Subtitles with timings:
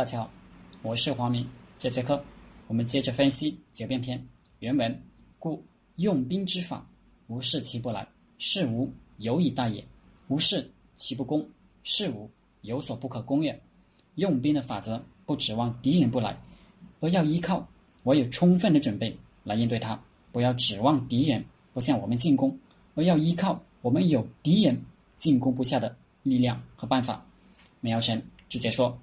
[0.00, 0.30] 大家好，
[0.80, 1.46] 我是黄明。
[1.78, 2.24] 这节课
[2.68, 4.26] 我们接着分析九变篇
[4.60, 5.02] 原文。
[5.38, 5.62] 故
[5.96, 6.88] 用兵之法，
[7.26, 8.08] 无事其不来，
[8.38, 9.84] 是无有以待也；
[10.28, 10.66] 无事
[10.96, 11.46] 其不攻，
[11.84, 12.30] 是无
[12.62, 13.62] 有所不可攻也。
[14.14, 16.34] 用兵的法则，不指望敌人不来，
[17.00, 17.68] 而要依靠
[18.02, 19.14] 我有充分的准备
[19.44, 19.94] 来应对他；
[20.32, 21.44] 不要指望敌人
[21.74, 22.58] 不向我们进攻，
[22.94, 24.82] 而要依靠我们有敌人
[25.18, 27.22] 进攻不下的力量和办法。
[27.82, 28.98] 梅尧臣直接说：“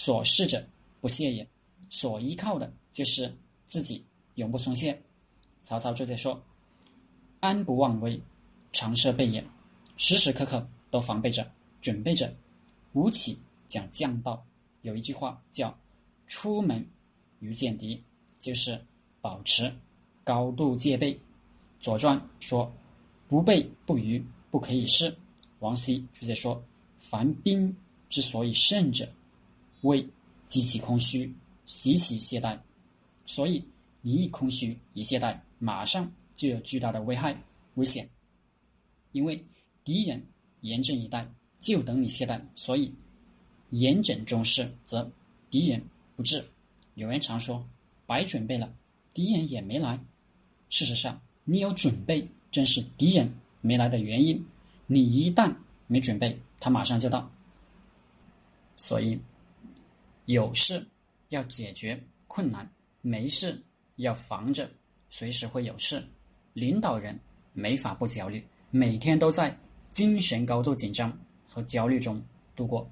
[0.00, 0.64] 所事者
[1.00, 1.44] 不懈也，
[1.90, 4.04] 所依靠的就是自己
[4.36, 4.96] 永不松懈。”
[5.60, 6.40] 曹操就在说
[7.40, 8.20] ：“安不忘危，
[8.72, 9.44] 常设备也，
[9.96, 11.44] 时时刻刻都防备着，
[11.80, 12.32] 准备着。
[12.92, 13.36] 吴起
[13.68, 14.46] 讲将道，
[14.82, 15.76] 有一句话叫
[16.28, 16.86] ‘出门
[17.40, 18.00] 于见敌’，
[18.38, 18.80] 就是
[19.20, 19.70] 保持
[20.22, 21.12] 高度戒备。
[21.80, 22.72] 《左传》说
[23.26, 25.12] ：‘不备不虞，不可以事。’
[25.58, 26.62] 王羲直接说
[27.00, 27.76] ：‘凡兵
[28.08, 29.08] 之所以胜者，
[29.82, 30.06] 为
[30.46, 31.32] 极其空虚，
[31.66, 32.58] 习其懈怠。’
[33.26, 33.62] 所以
[34.00, 37.36] 你一空虚，一懈怠。”马上就有巨大的危害
[37.74, 38.08] 危险，
[39.10, 39.44] 因为
[39.82, 40.24] 敌人
[40.60, 41.28] 严阵以待，
[41.60, 42.40] 就等你懈怠。
[42.54, 42.94] 所以
[43.70, 45.10] 严整中事，则
[45.50, 45.82] 敌人
[46.14, 46.48] 不至。
[46.94, 47.68] 有人常说
[48.06, 48.72] 白准备了，
[49.12, 49.98] 敌人也没来。
[50.70, 53.28] 事实上，你有准备，正是敌人
[53.60, 54.40] 没来的原因。
[54.86, 55.52] 你一旦
[55.88, 57.28] 没准备，他马上就到。
[58.76, 59.18] 所以
[60.28, 60.86] 有事
[61.30, 63.58] 要解决困难，没事
[63.96, 64.70] 要防着。
[65.08, 66.06] 随时会有事，
[66.52, 67.18] 领导人
[67.54, 72.22] 没法不焦虑，每天都在精神高度紧张和焦虑中
[72.54, 72.86] 度过。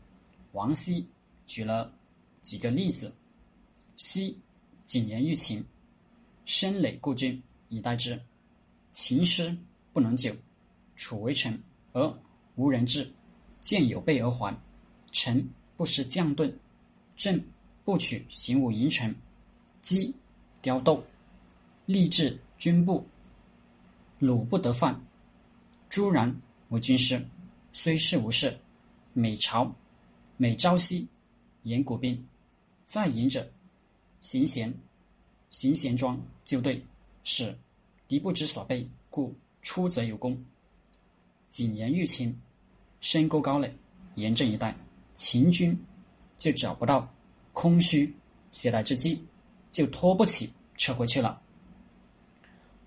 [0.53, 1.06] 王羲
[1.47, 1.93] 举了
[2.41, 3.15] 几个例子：
[3.98, 4.34] 昔
[4.87, 5.62] 谨言欲擒，
[6.47, 8.19] 声累故郡以待之；
[8.93, 9.55] 秦师
[9.93, 10.34] 不能久，
[10.95, 11.62] 楚为臣
[11.93, 12.19] 而
[12.55, 13.06] 无人治，
[13.61, 14.59] 见有备而还；
[15.12, 16.59] 臣不识将盾，
[17.17, 17.42] 朕
[17.84, 19.14] 不取行武营臣，
[19.83, 20.14] 击
[20.61, 21.03] 雕斗。
[21.86, 23.06] 立志军部，
[24.19, 25.00] 鲁不得犯。
[25.88, 26.34] 朱然
[26.71, 27.25] 为军师，
[27.72, 28.59] 虽事无事。
[29.12, 29.75] 每朝
[30.37, 31.06] 每朝夕
[31.62, 32.22] 言古兵，
[32.84, 33.50] 在营者
[34.21, 34.75] 行贤
[35.50, 36.84] 行贤庄就对，
[37.25, 37.56] 使
[38.06, 40.37] 敌不知所备，故出则有功。
[41.48, 42.38] 谨言欲擒，
[43.00, 43.75] 深沟高垒，
[44.16, 44.77] 严阵以待，
[45.15, 45.78] 秦军
[46.38, 47.08] 就找不到
[47.52, 48.14] 空虚
[48.52, 49.24] 懈怠之机，
[49.72, 51.41] 就拖不起撤回去了。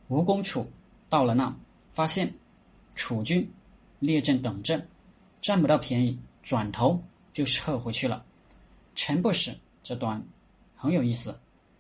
[0.08, 0.70] 吴公楚
[1.10, 1.56] 到了那，
[1.92, 2.34] 发现
[2.96, 3.48] 楚军
[4.00, 4.88] 列阵等阵，
[5.42, 7.02] 占不到便宜，转头
[7.32, 8.26] 就撤回去了。
[8.96, 10.24] 陈不使这段
[10.76, 11.38] 很有意思。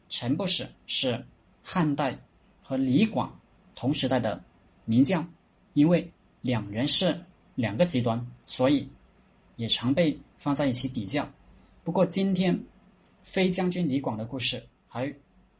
[0.09, 1.23] 陈不使是
[1.63, 2.17] 汉代
[2.61, 3.39] 和李广
[3.75, 4.43] 同时代的
[4.85, 5.27] 名将，
[5.73, 7.19] 因为两人是
[7.55, 8.89] 两个极端，所以
[9.55, 11.29] 也常被放在一起比较。
[11.89, 12.63] 不过今天
[13.23, 15.11] 飞将军李广的故事还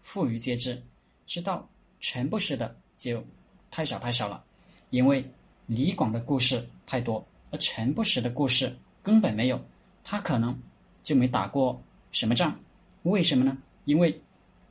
[0.04, 0.80] 富于皆知，
[1.26, 1.68] 知道。
[2.00, 3.26] 陈不识的就
[3.72, 4.46] 太少太少了，
[4.92, 5.28] 因为
[5.66, 9.60] 李广的故事太多，而陈不识的故事根本没有，
[10.04, 10.56] 他可能
[11.02, 11.82] 就没打过
[12.12, 12.60] 什么仗。
[13.02, 13.58] 为什么呢？
[13.86, 14.22] 因为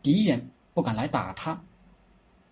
[0.00, 1.60] 敌人不敢来打他，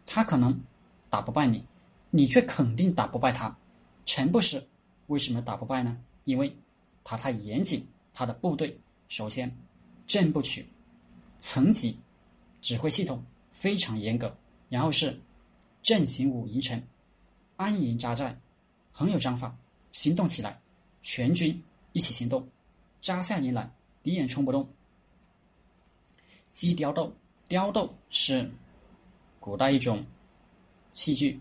[0.04, 0.60] 他可能
[1.08, 1.64] 打不败你，
[2.10, 3.56] 你却肯定打不败他。
[4.04, 4.66] 陈不识
[5.06, 5.96] 为什么打不败呢？
[6.24, 6.56] 因为
[7.04, 9.54] 他太严谨，他的部队首先
[10.06, 10.66] 阵不取，
[11.40, 11.98] 层级
[12.60, 14.36] 指挥系统非常严格。
[14.68, 15.20] 然后是
[15.82, 16.82] 阵型五营城，
[17.56, 18.36] 安营扎寨，
[18.90, 19.56] 很有章法。
[19.92, 20.60] 行动起来，
[21.02, 21.62] 全军
[21.92, 22.46] 一起行动，
[23.00, 23.70] 扎下营来，
[24.02, 24.68] 敌人冲不动。
[26.52, 27.14] 击雕豆，
[27.48, 28.50] 雕豆是
[29.38, 30.04] 古代一种
[30.92, 31.38] 器具，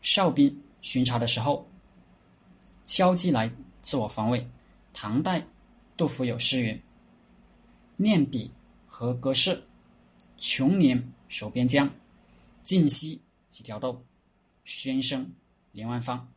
[0.00, 1.68] 哨兵巡查的时候
[2.86, 4.48] 敲击来自我防卫。
[4.94, 5.46] 唐代
[5.98, 6.80] 杜甫有诗云
[7.98, 8.48] ：“念笔
[8.86, 9.60] 和歌士，
[10.36, 11.90] 穷年守边疆。”
[12.62, 13.20] 晋西
[13.50, 14.00] 几条豆，
[14.64, 15.28] 宣声
[15.72, 16.32] 连万方。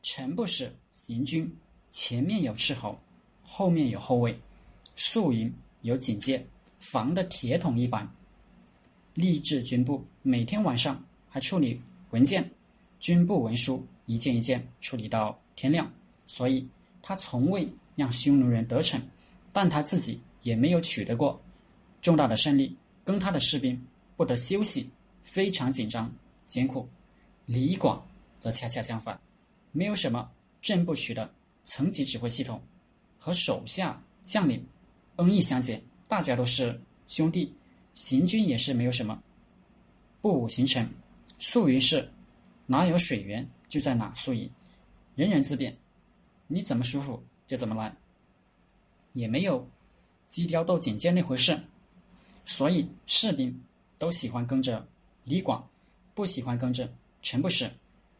[0.00, 1.52] 臣不使行军，
[1.90, 2.96] 前面有斥候，
[3.42, 4.38] 后面有后卫，
[4.94, 6.46] 宿营有警戒，
[6.78, 8.08] 防的铁桶一般。
[9.14, 11.80] 立志军部，每天晚上还处理
[12.10, 12.48] 文件，
[13.00, 15.92] 军部文书一件一件处理到天亮。
[16.26, 16.68] 所以
[17.02, 19.00] 他从未让匈奴人得逞，
[19.52, 21.40] 但他自己也没有取得过
[22.00, 23.80] 重大的胜利，跟他的士兵
[24.16, 24.90] 不得休息。
[25.22, 26.14] 非常紧张
[26.46, 26.86] 艰苦，
[27.46, 28.06] 李广
[28.40, 29.18] 则恰恰相反，
[29.72, 30.30] 没有什么
[30.60, 31.32] 正不取的
[31.64, 32.60] 层级指挥系统，
[33.18, 34.62] 和手下将领
[35.16, 37.50] 恩义相结，大家都是兄弟，
[37.94, 39.18] 行军也是没有什么
[40.20, 40.86] 不武行成，
[41.38, 42.06] 宿营是
[42.66, 44.48] 哪有水源就在哪宿营，
[45.14, 45.74] 人人自便，
[46.48, 47.96] 你怎么舒服就怎么来，
[49.12, 49.68] 也没有
[50.28, 51.58] 基调都简介那回事。
[52.46, 53.62] 所以士兵
[53.98, 54.86] 都喜欢跟着
[55.24, 55.68] 李广，
[56.14, 56.92] 不喜欢跟着
[57.22, 57.70] 陈不是。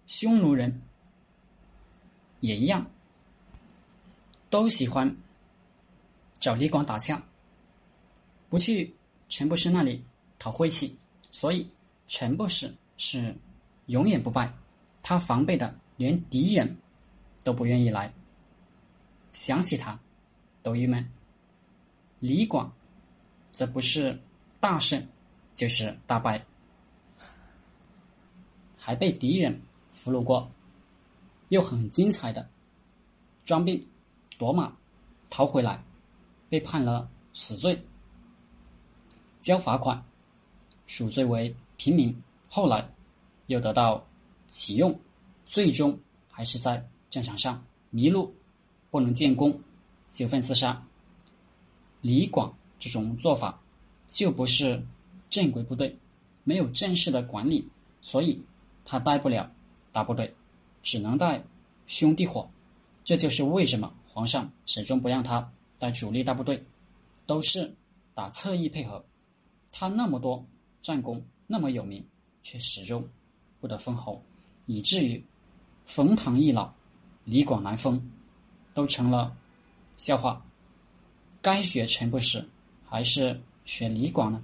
[0.06, 0.82] 匈奴人
[2.40, 2.90] 也一样，
[4.50, 5.16] 都喜欢
[6.38, 7.22] 找李广打架，
[8.48, 8.94] 不去
[9.28, 10.04] 陈不是那里
[10.38, 10.98] 讨晦气。
[11.30, 11.68] 所以
[12.06, 13.34] 陈不是是
[13.86, 14.52] 永远不败，
[15.02, 16.76] 他防备的连敌人
[17.42, 18.12] 都不愿意来，
[19.34, 20.00] 想起他
[20.62, 21.06] 都郁闷。
[22.20, 22.72] 李广。
[23.56, 24.20] 这不是
[24.58, 25.06] 大胜，
[25.54, 26.44] 就是大败，
[28.76, 30.50] 还被敌人俘虏过，
[31.50, 32.50] 又很精彩的
[33.44, 33.86] 装病
[34.38, 34.76] 夺马
[35.30, 35.80] 逃回来，
[36.48, 37.80] 被判了死罪，
[39.40, 40.04] 交罚款，
[40.88, 42.20] 赎罪为平民。
[42.48, 42.92] 后来
[43.46, 44.04] 又得到
[44.50, 44.98] 启用，
[45.46, 45.96] 最终
[46.28, 48.34] 还是在战场上迷路，
[48.94, 49.58] 不能建功，
[50.08, 50.80] 羞愤自杀。
[52.00, 52.54] 李广。
[52.78, 53.58] 这种做法
[54.04, 54.80] 就不是
[55.30, 55.96] 正规部队，
[56.44, 57.66] 没有正式的管理，
[58.02, 58.38] 所以
[58.84, 59.50] 他带不了
[59.90, 60.32] 大部队，
[60.82, 61.42] 只能带
[61.86, 62.46] 兄弟伙。
[63.02, 66.62] 这就是为什么皇上始终不让他带主力大部队，
[67.24, 67.74] 都是
[68.12, 69.02] 打侧翼配合。
[69.72, 70.44] 他那么多
[70.82, 72.04] 战功，那么有名，
[72.42, 73.02] 却始终
[73.60, 74.22] 不得封侯，
[74.66, 75.24] 以至于
[75.86, 76.70] 冯唐易老，
[77.24, 77.98] 李广难封，
[78.74, 79.34] 都成了
[79.96, 80.44] 笑话。
[81.40, 82.46] 该学陈不是。
[82.86, 84.40] 还是学李广呢？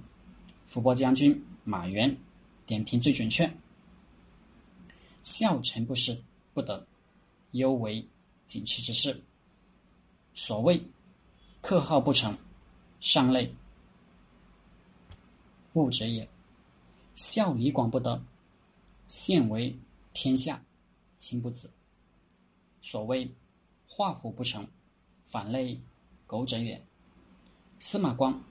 [0.67, 2.17] 伏波将军马援
[2.65, 3.49] 点评最准确。
[5.23, 6.21] 孝臣不是
[6.53, 6.85] 不得，
[7.51, 8.05] 犹为
[8.45, 9.21] 锦旗之事。
[10.33, 10.83] 所谓
[11.61, 12.37] 克号不成，
[12.99, 13.53] 上类
[15.73, 16.27] 物者也。
[17.15, 18.21] 孝李广不得，
[19.07, 19.73] 现为
[20.13, 20.61] 天下
[21.17, 21.71] 亲不子。
[22.81, 23.31] 所谓
[23.93, 24.65] 画虎不成，
[25.25, 25.77] 反类
[26.25, 26.81] 狗者也。
[27.77, 28.41] 司马光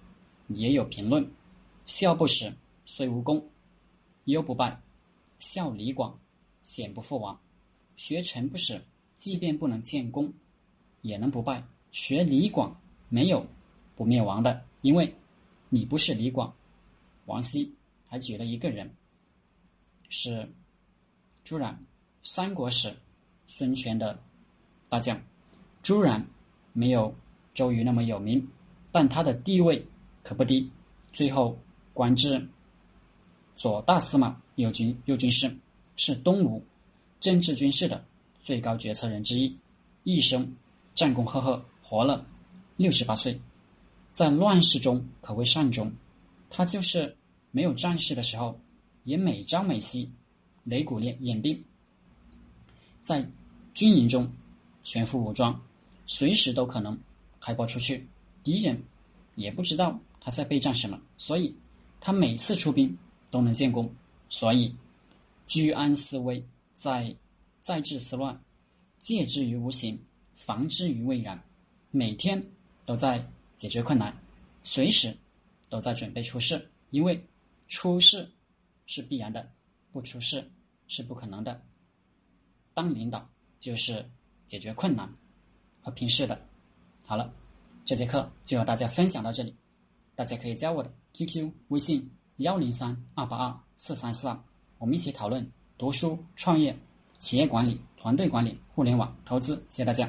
[0.49, 1.27] 也有评论：
[1.87, 2.53] 孝不死，
[2.85, 3.49] 虽无功，
[4.27, 4.83] 忧不败；
[5.39, 6.21] 孝李广，
[6.63, 7.41] 显不复亡。
[7.97, 8.85] 学陈不死，
[9.17, 10.31] 即便不能建功，
[11.01, 12.79] 也能不败；学李广，
[13.09, 13.47] 没有
[13.97, 15.15] 不灭亡的，因为
[15.71, 16.55] 你不是李广。
[17.25, 17.75] 王羲
[18.07, 18.95] 还举了一个人，
[20.11, 20.53] 是
[21.43, 21.83] 朱然，
[22.23, 22.95] 三国时
[23.47, 24.23] 孙权的
[24.91, 25.19] 大将。
[25.83, 26.23] 朱然
[26.75, 27.15] 没有
[27.55, 28.47] 周瑜那么有名。
[28.93, 29.87] 但他的地位
[30.25, 30.69] 可不低，
[31.13, 31.57] 最后
[31.95, 32.45] 官至
[33.55, 35.49] 左大司马右军右军师，
[35.95, 36.61] 是东吴
[37.21, 38.05] 政治军事的
[38.43, 39.57] 最高决策人之一，
[40.03, 40.57] 一生
[40.93, 42.27] 战功赫赫，活了
[42.77, 43.41] 六十八岁，
[44.13, 45.93] 在乱世中可谓善终。
[46.51, 47.17] 他就是
[47.53, 48.59] 没有战事的时候，
[49.05, 50.11] 也每朝每夕
[50.67, 51.63] 擂鼓练演兵，
[53.03, 53.25] 在
[53.73, 54.29] 军营中
[54.83, 55.61] 全副武装，
[56.07, 56.99] 随时都可能
[57.41, 58.07] 开炮出去。
[58.43, 58.83] 敌人
[59.35, 61.55] 也不知道他在备战什么，所以
[62.01, 62.97] 他每次出兵
[63.31, 63.93] 都能建功。
[64.29, 64.75] 所以
[65.47, 66.43] 居安思危，
[66.75, 67.15] 在
[67.61, 68.41] 在治思乱，
[68.99, 70.01] 戒之于无形，
[70.35, 71.41] 防之于未然。
[71.91, 72.41] 每天
[72.87, 73.25] 都在
[73.57, 74.17] 解决困难，
[74.63, 75.13] 随时
[75.69, 77.21] 都在准备出事，因为
[77.67, 78.31] 出事
[78.87, 79.51] 是必然的，
[79.91, 80.49] 不出事
[80.87, 81.61] 是不可能的。
[82.73, 83.29] 当领导
[83.59, 84.09] 就是
[84.51, 85.09] 解决困难
[85.81, 86.37] 和平事的。
[87.07, 87.33] 好了。
[87.87, 89.53] 这节课就和大家分享到这里，
[90.15, 94.41] 大家可以加我的 QQ 微信幺零三二八二四三四二，
[94.79, 95.45] 我们一起讨论
[95.77, 96.77] 读书、创业、
[97.19, 99.57] 企业管理、团队管理、互联网投资。
[99.69, 100.09] 谢谢大家。